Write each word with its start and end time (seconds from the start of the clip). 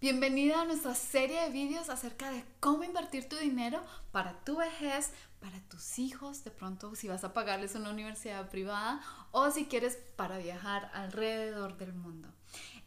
Bienvenida 0.00 0.60
a 0.60 0.64
nuestra 0.64 0.94
serie 0.94 1.40
de 1.42 1.50
vídeos 1.50 1.88
acerca 1.88 2.30
de 2.30 2.44
cómo 2.60 2.84
invertir 2.84 3.28
tu 3.28 3.34
dinero 3.34 3.82
para 4.12 4.44
tu 4.44 4.58
vejez, 4.58 5.10
para 5.40 5.58
tus 5.62 5.98
hijos, 5.98 6.44
de 6.44 6.52
pronto 6.52 6.94
si 6.94 7.08
vas 7.08 7.24
a 7.24 7.34
pagarles 7.34 7.74
una 7.74 7.90
universidad 7.90 8.48
privada 8.48 9.00
o 9.32 9.50
si 9.50 9.64
quieres 9.64 9.98
para 10.14 10.38
viajar 10.38 10.88
alrededor 10.94 11.76
del 11.78 11.94
mundo. 11.94 12.28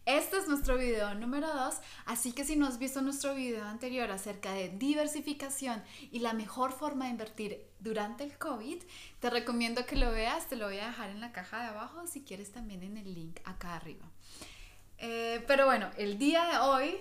Este 0.06 0.38
es 0.38 0.48
nuestro 0.48 0.78
video 0.78 1.14
número 1.14 1.54
2, 1.54 1.76
así 2.06 2.32
que 2.32 2.46
si 2.46 2.56
no 2.56 2.66
has 2.66 2.80
visto 2.80 3.02
nuestro 3.02 3.36
video 3.36 3.66
anterior 3.66 4.10
acerca 4.10 4.54
de 4.54 4.70
diversificación 4.70 5.84
y 6.12 6.20
la 6.20 6.32
mejor 6.32 6.72
forma 6.72 7.06
de 7.06 7.12
invertir 7.12 7.68
durante 7.82 8.24
el 8.24 8.38
COVID, 8.38 8.82
te 9.20 9.30
recomiendo 9.30 9.86
que 9.86 9.98
lo 9.98 10.12
veas, 10.12 10.48
te 10.48 10.56
lo 10.56 10.68
voy 10.68 10.80
a 10.80 10.88
dejar 10.88 11.10
en 11.10 11.20
la 11.20 11.34
caja 11.34 11.60
de 11.60 11.68
abajo, 11.68 12.08
si 12.08 12.24
quieres 12.24 12.54
también 12.54 12.84
en 12.84 12.96
el 12.96 13.14
link 13.14 13.42
acá 13.44 13.76
arriba. 13.76 14.10
Eh, 15.04 15.44
pero 15.48 15.66
bueno, 15.66 15.90
el 15.98 16.20
día 16.20 16.46
de 16.46 16.58
hoy 16.60 16.96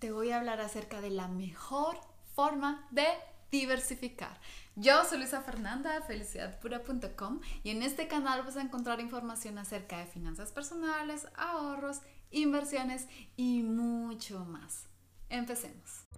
te 0.00 0.10
voy 0.10 0.32
a 0.32 0.38
hablar 0.38 0.60
acerca 0.60 1.00
de 1.00 1.10
la 1.10 1.28
mejor 1.28 2.00
forma 2.34 2.88
de 2.90 3.06
diversificar. 3.52 4.40
Yo 4.74 5.04
soy 5.04 5.18
Luisa 5.18 5.40
Fernanda 5.40 5.94
de 5.94 6.02
felicidadpura.com 6.02 7.40
y 7.62 7.70
en 7.70 7.84
este 7.84 8.08
canal 8.08 8.42
vas 8.42 8.56
a 8.56 8.60
encontrar 8.60 9.00
información 9.00 9.56
acerca 9.58 9.98
de 9.98 10.06
finanzas 10.06 10.50
personales, 10.50 11.28
ahorros, 11.36 12.00
inversiones 12.32 13.06
y 13.36 13.62
mucho 13.62 14.44
más. 14.44 14.86
Empecemos. 15.28 16.08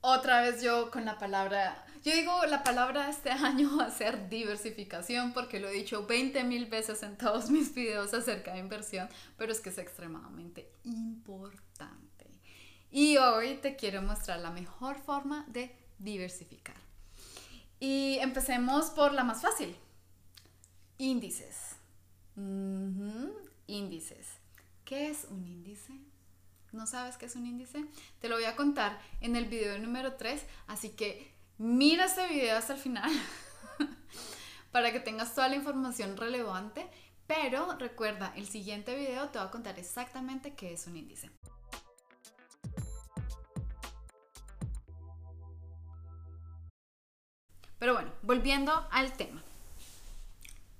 Otra 0.00 0.40
vez 0.42 0.62
yo 0.62 0.90
con 0.90 1.04
la 1.04 1.18
palabra, 1.18 1.84
yo 2.02 2.14
digo 2.14 2.44
la 2.46 2.62
palabra 2.62 3.10
este 3.10 3.30
año 3.30 3.76
va 3.76 3.84
a 3.84 3.90
ser 3.90 4.28
diversificación 4.28 5.32
porque 5.32 5.60
lo 5.60 5.68
he 5.68 5.72
dicho 5.72 6.06
20 6.06 6.44
mil 6.44 6.66
veces 6.66 7.02
en 7.02 7.16
todos 7.16 7.50
mis 7.50 7.74
videos 7.74 8.14
acerca 8.14 8.54
de 8.54 8.60
inversión, 8.60 9.08
pero 9.36 9.52
es 9.52 9.60
que 9.60 9.70
es 9.70 9.78
extremadamente 9.78 10.70
importante. 10.84 12.26
Y 12.90 13.18
hoy 13.18 13.56
te 13.56 13.76
quiero 13.76 14.02
mostrar 14.02 14.40
la 14.40 14.50
mejor 14.50 14.98
forma 15.00 15.44
de 15.48 15.74
diversificar. 15.98 16.76
Y 17.78 18.18
empecemos 18.20 18.90
por 18.90 19.12
la 19.12 19.22
más 19.22 19.42
fácil, 19.42 19.76
Índices. 21.00 21.76
Índices. 23.66 24.26
¿Qué 24.84 25.08
es 25.08 25.24
un 25.30 25.46
índice? 25.46 25.94
¿No 26.72 26.86
sabes 26.86 27.16
qué 27.16 27.26
es 27.26 27.34
un 27.34 27.46
índice? 27.46 27.84
Te 28.20 28.28
lo 28.28 28.36
voy 28.36 28.44
a 28.44 28.54
contar 28.54 29.00
en 29.20 29.34
el 29.34 29.46
video 29.46 29.76
número 29.78 30.14
3, 30.14 30.40
así 30.68 30.90
que 30.90 31.32
mira 31.58 32.04
este 32.04 32.28
video 32.28 32.56
hasta 32.56 32.74
el 32.74 32.78
final 32.78 33.10
para 34.70 34.92
que 34.92 35.00
tengas 35.00 35.34
toda 35.34 35.48
la 35.48 35.56
información 35.56 36.16
relevante, 36.16 36.88
pero 37.26 37.76
recuerda, 37.76 38.32
el 38.36 38.46
siguiente 38.46 38.94
video 38.94 39.28
te 39.30 39.38
va 39.38 39.46
a 39.46 39.50
contar 39.50 39.78
exactamente 39.80 40.54
qué 40.54 40.72
es 40.72 40.86
un 40.86 40.96
índice. 40.96 41.30
Pero 47.80 47.94
bueno, 47.94 48.12
volviendo 48.22 48.86
al 48.92 49.12
tema. 49.14 49.42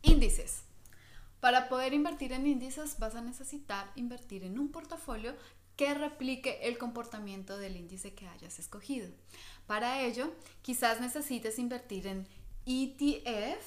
Índices. 0.02 0.62
Para 1.40 1.70
poder 1.70 1.94
invertir 1.94 2.32
en 2.32 2.46
índices 2.46 2.98
vas 2.98 3.14
a 3.14 3.22
necesitar 3.22 3.90
invertir 3.96 4.44
en 4.44 4.58
un 4.58 4.70
portafolio 4.70 5.34
que 5.80 5.94
replique 5.94 6.58
el 6.68 6.76
comportamiento 6.76 7.56
del 7.56 7.74
índice 7.74 8.12
que 8.12 8.28
hayas 8.28 8.58
escogido. 8.58 9.08
Para 9.66 10.02
ello, 10.02 10.30
quizás 10.60 11.00
necesites 11.00 11.58
invertir 11.58 12.06
en 12.06 12.28
ETF. 12.66 13.64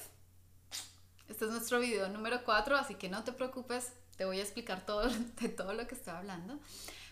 Este 1.28 1.44
es 1.44 1.50
nuestro 1.50 1.80
video 1.80 2.08
número 2.08 2.44
4, 2.44 2.76
así 2.76 2.94
que 2.94 3.08
no 3.08 3.24
te 3.24 3.32
preocupes, 3.32 3.90
te 4.16 4.26
voy 4.26 4.38
a 4.38 4.42
explicar 4.42 4.86
todo 4.86 5.08
de 5.40 5.48
todo 5.48 5.72
lo 5.72 5.88
que 5.88 5.96
estoy 5.96 6.14
hablando. 6.14 6.60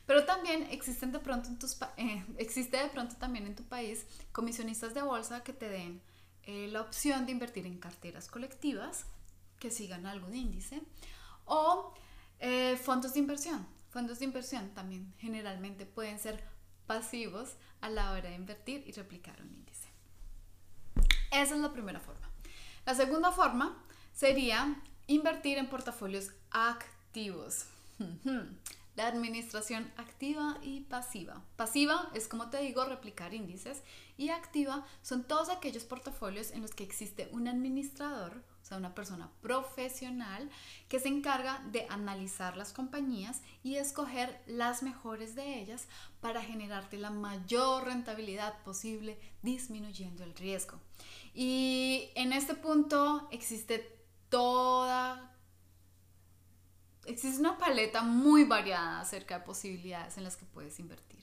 Pero 0.06 0.24
también 0.24 0.68
existen 0.70 1.10
de 1.10 1.18
pronto 1.18 1.48
en 1.48 1.58
tus, 1.58 1.76
eh, 1.96 2.24
existe 2.38 2.76
de 2.76 2.88
pronto 2.88 3.16
también 3.16 3.48
en 3.48 3.56
tu 3.56 3.64
país 3.64 4.06
comisionistas 4.30 4.94
de 4.94 5.02
bolsa 5.02 5.42
que 5.42 5.52
te 5.52 5.68
den 5.68 6.00
eh, 6.44 6.68
la 6.70 6.80
opción 6.80 7.26
de 7.26 7.32
invertir 7.32 7.66
en 7.66 7.80
carteras 7.80 8.28
colectivas 8.28 9.06
que 9.58 9.72
sigan 9.72 10.06
algún 10.06 10.32
índice 10.32 10.80
o 11.44 11.92
eh, 12.38 12.76
fondos 12.76 13.14
de 13.14 13.18
inversión. 13.18 13.66
Fondos 13.92 14.20
de 14.20 14.24
inversión 14.24 14.70
también 14.70 15.12
generalmente 15.18 15.84
pueden 15.84 16.18
ser 16.18 16.42
pasivos 16.86 17.56
a 17.82 17.90
la 17.90 18.12
hora 18.12 18.30
de 18.30 18.34
invertir 18.34 18.82
y 18.86 18.92
replicar 18.92 19.38
un 19.42 19.52
índice. 19.52 19.86
Esa 21.30 21.54
es 21.54 21.60
la 21.60 21.74
primera 21.74 22.00
forma. 22.00 22.30
La 22.86 22.94
segunda 22.94 23.32
forma 23.32 23.76
sería 24.14 24.80
invertir 25.08 25.58
en 25.58 25.68
portafolios 25.68 26.30
activos. 26.50 27.66
La 28.96 29.06
administración 29.06 29.90
activa 29.96 30.58
y 30.62 30.80
pasiva. 30.80 31.42
Pasiva 31.56 32.10
es, 32.14 32.28
como 32.28 32.48
te 32.48 32.60
digo, 32.62 32.84
replicar 32.84 33.32
índices 33.32 33.82
y 34.16 34.30
activa 34.30 34.86
son 35.02 35.24
todos 35.24 35.50
aquellos 35.50 35.84
portafolios 35.84 36.50
en 36.50 36.62
los 36.62 36.72
que 36.72 36.84
existe 36.84 37.28
un 37.32 37.48
administrador, 37.48 38.42
sea, 38.72 38.78
una 38.78 38.94
persona 38.94 39.30
profesional 39.40 40.50
que 40.88 40.98
se 40.98 41.08
encarga 41.08 41.62
de 41.70 41.86
analizar 41.90 42.56
las 42.56 42.72
compañías 42.72 43.42
y 43.62 43.76
escoger 43.76 44.42
las 44.46 44.82
mejores 44.82 45.34
de 45.34 45.60
ellas 45.60 45.86
para 46.20 46.42
generarte 46.42 46.96
la 46.96 47.10
mayor 47.10 47.84
rentabilidad 47.84 48.62
posible 48.62 49.18
disminuyendo 49.42 50.24
el 50.24 50.34
riesgo. 50.34 50.80
Y 51.34 52.10
en 52.14 52.32
este 52.32 52.54
punto 52.54 53.28
existe 53.30 53.98
toda 54.28 55.28
existe 57.04 57.40
una 57.40 57.58
paleta 57.58 58.02
muy 58.02 58.44
variada 58.44 59.00
acerca 59.00 59.38
de 59.38 59.44
posibilidades 59.44 60.16
en 60.18 60.24
las 60.24 60.36
que 60.36 60.44
puedes 60.46 60.78
invertir. 60.78 61.20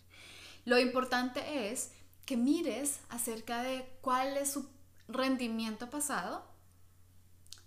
Lo 0.65 0.77
importante 0.77 1.71
es 1.71 1.91
que 2.25 2.37
mires 2.37 2.99
acerca 3.09 3.63
de 3.63 3.87
cuál 4.01 4.37
es 4.37 4.51
su 4.51 4.69
rendimiento 5.07 5.89
pasado, 5.89 6.45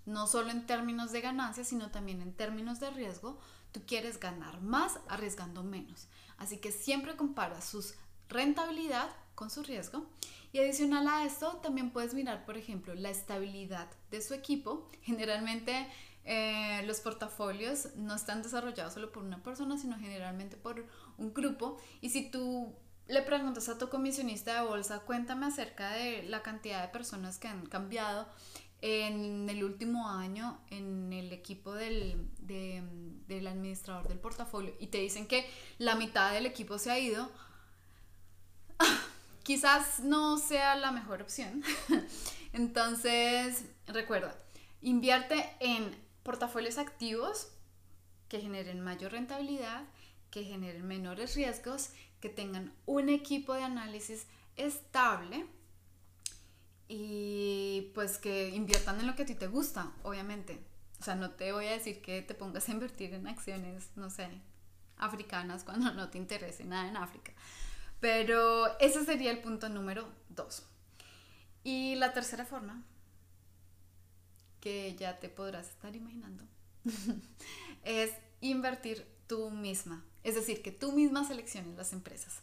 no 0.06 0.26
solo 0.26 0.50
en 0.50 0.66
términos 0.66 1.12
de 1.12 1.20
ganancias, 1.20 1.68
sino 1.68 1.90
también 1.90 2.22
en 2.22 2.32
términos 2.32 2.80
de 2.80 2.90
riesgo. 2.90 3.38
Tú 3.72 3.82
quieres 3.86 4.20
ganar 4.20 4.60
más 4.60 4.98
arriesgando 5.08 5.62
menos. 5.62 6.08
Así 6.38 6.58
que 6.58 6.72
siempre 6.72 7.16
compara 7.16 7.60
su 7.60 7.84
rentabilidad 8.28 9.08
con 9.34 9.50
su 9.50 9.62
riesgo. 9.62 10.06
Y 10.52 10.58
adicional 10.58 11.08
a 11.08 11.24
esto, 11.24 11.56
también 11.62 11.90
puedes 11.90 12.14
mirar, 12.14 12.44
por 12.44 12.58
ejemplo, 12.58 12.94
la 12.94 13.10
estabilidad 13.10 13.88
de 14.10 14.20
su 14.20 14.34
equipo. 14.34 14.90
Generalmente 15.02 15.88
eh, 16.24 16.82
los 16.84 17.00
portafolios 17.00 17.94
no 17.96 18.14
están 18.14 18.42
desarrollados 18.42 18.94
solo 18.94 19.10
por 19.12 19.22
una 19.22 19.42
persona, 19.42 19.78
sino 19.78 19.98
generalmente 19.98 20.56
por 20.56 20.86
un 21.16 21.32
grupo. 21.32 21.78
Y 22.00 22.10
si 22.10 22.30
tú 22.30 22.74
le 23.08 23.22
preguntas 23.22 23.68
a 23.68 23.78
tu 23.78 23.88
comisionista 23.88 24.60
de 24.60 24.68
bolsa, 24.68 25.00
cuéntame 25.00 25.46
acerca 25.46 25.90
de 25.92 26.22
la 26.24 26.42
cantidad 26.42 26.82
de 26.82 26.88
personas 26.88 27.38
que 27.38 27.48
han 27.48 27.66
cambiado 27.66 28.28
en 28.82 29.48
el 29.48 29.62
último 29.62 30.08
año 30.08 30.60
en 30.70 31.12
el 31.12 31.32
equipo 31.32 31.72
del, 31.72 32.28
del 32.40 33.46
administrador 33.46 34.08
del 34.08 34.18
portafolio 34.18 34.74
y 34.80 34.88
te 34.88 34.98
dicen 34.98 35.26
que 35.26 35.48
la 35.78 35.94
mitad 35.94 36.32
del 36.32 36.46
equipo 36.46 36.78
se 36.78 36.90
ha 36.90 36.98
ido, 36.98 37.30
quizás 39.44 40.00
no 40.00 40.36
sea 40.36 40.74
la 40.74 40.90
mejor 40.90 41.22
opción. 41.22 41.62
Entonces, 42.52 43.64
recuerda, 43.86 44.36
invierte 44.80 45.48
en 45.60 45.96
portafolios 46.24 46.76
activos 46.76 47.48
que 48.28 48.40
generen 48.40 48.80
mayor 48.80 49.12
rentabilidad, 49.12 49.84
que 50.30 50.42
generen 50.42 50.86
menores 50.88 51.36
riesgos, 51.36 51.90
que 52.20 52.28
tengan 52.28 52.74
un 52.84 53.08
equipo 53.10 53.54
de 53.54 53.62
análisis 53.62 54.26
estable 54.56 55.46
y 56.94 57.90
pues 57.94 58.18
que 58.18 58.50
inviertan 58.50 59.00
en 59.00 59.06
lo 59.06 59.14
que 59.14 59.22
a 59.22 59.26
ti 59.26 59.34
te 59.34 59.46
gusta, 59.46 59.90
obviamente. 60.02 60.62
O 61.00 61.02
sea, 61.02 61.14
no 61.14 61.30
te 61.30 61.50
voy 61.50 61.64
a 61.64 61.70
decir 61.70 62.02
que 62.02 62.20
te 62.20 62.34
pongas 62.34 62.68
a 62.68 62.72
invertir 62.72 63.14
en 63.14 63.26
acciones, 63.26 63.88
no 63.96 64.10
sé, 64.10 64.28
africanas 64.98 65.64
cuando 65.64 65.90
no 65.94 66.10
te 66.10 66.18
interese 66.18 66.64
nada 66.64 66.86
en 66.86 66.98
África. 66.98 67.32
Pero 67.98 68.78
ese 68.78 69.06
sería 69.06 69.30
el 69.30 69.40
punto 69.40 69.70
número 69.70 70.06
dos. 70.28 70.66
Y 71.64 71.94
la 71.94 72.12
tercera 72.12 72.44
forma 72.44 72.84
que 74.60 74.94
ya 74.94 75.18
te 75.18 75.30
podrás 75.30 75.70
estar 75.70 75.96
imaginando, 75.96 76.44
es 77.84 78.10
invertir 78.42 79.06
tú 79.26 79.50
misma. 79.50 80.04
Es 80.24 80.34
decir, 80.34 80.60
que 80.60 80.72
tú 80.72 80.92
misma 80.92 81.24
selecciones 81.24 81.74
las 81.74 81.94
empresas. 81.94 82.42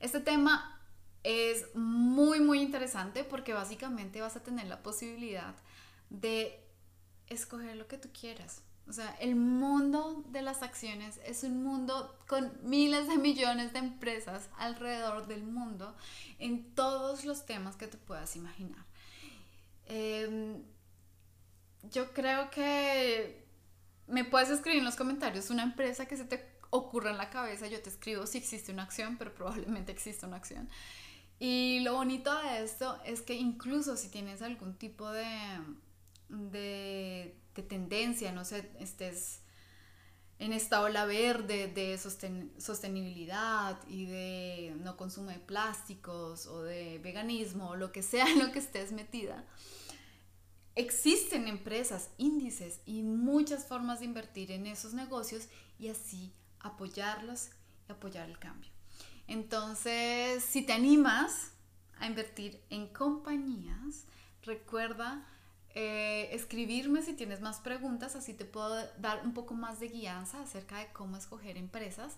Este 0.00 0.20
tema 0.20 0.81
es 1.22 1.74
muy, 1.74 2.40
muy 2.40 2.60
interesante 2.60 3.24
porque 3.24 3.52
básicamente 3.52 4.20
vas 4.20 4.36
a 4.36 4.42
tener 4.42 4.66
la 4.66 4.82
posibilidad 4.82 5.54
de 6.10 6.60
escoger 7.28 7.76
lo 7.76 7.86
que 7.86 7.98
tú 7.98 8.08
quieras. 8.12 8.62
O 8.88 8.92
sea, 8.92 9.14
el 9.20 9.36
mundo 9.36 10.24
de 10.28 10.42
las 10.42 10.62
acciones 10.62 11.20
es 11.24 11.44
un 11.44 11.62
mundo 11.62 12.18
con 12.26 12.52
miles 12.62 13.06
de 13.06 13.16
millones 13.16 13.72
de 13.72 13.78
empresas 13.78 14.48
alrededor 14.58 15.28
del 15.28 15.44
mundo 15.44 15.94
en 16.38 16.74
todos 16.74 17.24
los 17.24 17.46
temas 17.46 17.76
que 17.76 17.86
te 17.86 17.96
puedas 17.96 18.34
imaginar. 18.34 18.84
Eh, 19.86 20.60
yo 21.90 22.12
creo 22.12 22.50
que 22.50 23.44
me 24.08 24.24
puedes 24.24 24.50
escribir 24.50 24.80
en 24.80 24.84
los 24.84 24.96
comentarios 24.96 25.50
una 25.50 25.62
empresa 25.62 26.06
que 26.06 26.16
se 26.16 26.24
te 26.24 26.52
ocurra 26.70 27.10
en 27.10 27.18
la 27.18 27.30
cabeza. 27.30 27.66
Yo 27.68 27.80
te 27.82 27.90
escribo 27.90 28.26
si 28.26 28.38
existe 28.38 28.72
una 28.72 28.82
acción, 28.82 29.16
pero 29.16 29.34
probablemente 29.34 29.92
existe 29.92 30.26
una 30.26 30.36
acción. 30.36 30.68
Y 31.44 31.80
lo 31.80 31.94
bonito 31.94 32.32
de 32.40 32.62
esto 32.62 33.00
es 33.04 33.20
que 33.20 33.34
incluso 33.34 33.96
si 33.96 34.08
tienes 34.10 34.42
algún 34.42 34.76
tipo 34.76 35.10
de, 35.10 35.26
de, 36.28 37.34
tendencia, 37.68 38.30
no 38.30 38.44
sé, 38.44 38.70
estés 38.78 39.40
en 40.38 40.52
esta 40.52 40.82
ola 40.82 41.04
verde 41.04 41.66
de 41.66 41.98
sostenibilidad 41.98 43.76
y 43.88 44.06
de 44.06 44.76
no 44.82 44.96
consumo 44.96 45.30
de 45.30 45.40
plásticos 45.40 46.46
o 46.46 46.62
de 46.62 47.00
veganismo 47.00 47.70
o 47.70 47.76
lo 47.76 47.90
que 47.90 48.04
sea 48.04 48.30
en 48.30 48.38
lo 48.38 48.52
que 48.52 48.60
estés 48.60 48.92
metida, 48.92 49.44
existen 50.76 51.48
empresas, 51.48 52.10
índices 52.18 52.82
y 52.86 53.02
muchas 53.02 53.66
formas 53.66 53.98
de 53.98 54.04
invertir 54.04 54.52
en 54.52 54.68
esos 54.68 54.94
negocios 54.94 55.48
y 55.80 55.88
así 55.88 56.32
apoyarlos 56.60 57.48
y 57.88 57.92
apoyar 57.92 58.30
el 58.30 58.38
cambio. 58.38 58.70
Entonces, 59.26 60.44
si 60.44 60.62
te 60.62 60.72
animas 60.72 61.52
a 61.98 62.06
invertir 62.06 62.60
en 62.70 62.88
compañías, 62.88 64.04
recuerda 64.42 65.26
eh, 65.74 66.28
escribirme 66.32 67.02
si 67.02 67.14
tienes 67.14 67.40
más 67.40 67.60
preguntas, 67.60 68.14
así 68.16 68.34
te 68.34 68.44
puedo 68.44 68.74
dar 68.98 69.24
un 69.24 69.32
poco 69.32 69.54
más 69.54 69.80
de 69.80 69.88
guianza 69.88 70.42
acerca 70.42 70.78
de 70.78 70.92
cómo 70.92 71.16
escoger 71.16 71.56
empresas. 71.56 72.16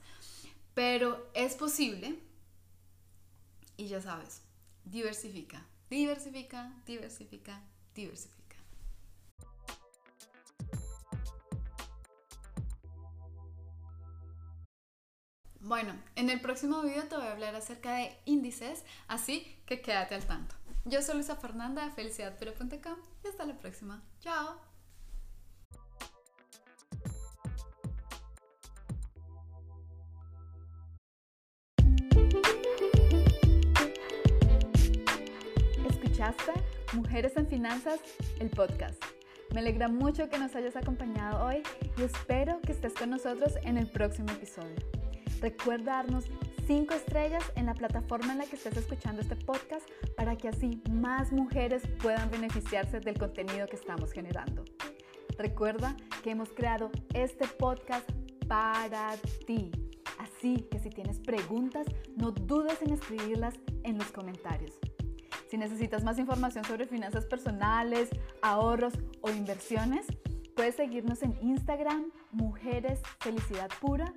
Pero 0.75 1.31
es 1.35 1.55
posible 1.55 2.19
y 3.77 3.87
ya 3.87 4.01
sabes, 4.01 4.43
diversifica, 4.85 5.65
diversifica, 5.89 6.73
diversifica, 6.87 7.63
diversifica. 7.95 8.44
Bueno, 15.75 15.95
en 16.15 16.31
el 16.31 16.41
próximo 16.41 16.83
video 16.83 17.03
te 17.09 17.17
voy 17.17 17.27
a 17.27 17.33
hablar 17.33 17.57
acerca 17.57 17.95
de 17.95 18.17
índices, 18.27 18.85
así 19.09 19.45
que 19.67 19.83
quédate 19.83 20.15
al 20.15 20.25
tanto. 20.25 20.55
Yo 20.85 21.03
soy 21.03 21.17
Luisa 21.17 21.35
Fernanda 21.35 21.85
de 21.85 21.91
felicidadpura.com 21.91 22.95
y 23.25 23.27
hasta 23.27 23.45
la 23.45 23.55
próxima. 23.55 24.01
Chao. 24.21 24.61
¿Escuchaste 35.89 36.53
Mujeres 36.93 37.37
en 37.37 37.49
Finanzas, 37.49 37.99
el 38.39 38.49
podcast? 38.49 39.03
Me 39.53 39.59
alegra 39.59 39.89
mucho 39.89 40.29
que 40.29 40.39
nos 40.39 40.55
hayas 40.55 40.77
acompañado 40.77 41.45
hoy 41.45 41.65
y 41.99 42.03
espero 42.03 42.61
que 42.61 42.71
estés 42.71 42.95
con 42.95 43.11
nosotros 43.11 43.55
en 43.65 43.77
el 43.77 43.89
próximo 43.89 44.31
episodio. 44.31 44.94
Recuerda 45.45 45.97
darnos 45.97 46.25
5 46.67 46.95
estrellas 46.95 47.45
en 47.55 47.67
la 47.67 47.75
plataforma 47.75 48.33
en 48.33 48.39
la 48.39 48.47
que 48.47 48.57
estés 48.57 48.79
escuchando 48.79 49.21
este 49.21 49.37
podcast 49.37 49.87
para 50.17 50.37
que 50.37 50.49
así 50.49 50.81
más 50.91 51.33
mujeres 51.33 51.83
puedan 52.01 52.31
beneficiarse 52.31 52.99
del 52.99 53.19
contenido 53.19 53.67
que 53.67 53.77
estamos 53.77 54.11
generando. 54.11 54.65
Recuerda 55.37 55.99
que 56.23 56.31
hemos 56.31 56.49
creado 56.49 56.91
este 57.13 57.47
podcast 57.47 58.11
para 58.49 59.17
ti. 59.47 59.71
Así 60.19 60.67
que 60.71 60.79
si 60.79 60.89
tienes 60.89 61.19
preguntas, 61.19 61.87
no 62.17 62.31
dudes 62.31 62.81
en 62.81 62.95
escribirlas 62.95 63.53
en 63.83 63.99
los 63.99 64.13
comentarios. 64.13 64.73
Si 65.51 65.59
necesitas 65.59 66.05
más 66.05 66.19
información 66.19 66.65
sobre 66.65 66.87
finanzas 66.87 67.27
personales, 67.27 68.09
ahorros 68.41 68.95
o 69.21 69.29
inversiones, 69.29 70.07
puedes 70.57 70.77
seguirnos 70.77 71.23
en 71.23 71.37
Instagram, 71.43 72.11
Mujeres 72.35 73.01
Felicidad 73.21 73.71
Pura 73.81 74.13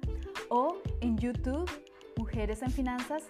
o 0.49 0.77
en 1.01 1.17
YouTube, 1.17 1.69
Mujeres 2.17 2.61
en 2.61 2.71
Finanzas, 2.71 3.23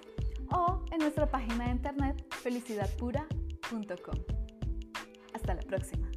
o 0.51 0.84
en 0.92 1.00
nuestra 1.00 1.30
página 1.30 1.66
de 1.66 1.72
internet 1.72 2.25
felicidadpura.com. 2.36 4.16
Hasta 5.34 5.54
la 5.54 5.62
próxima. 5.62 6.10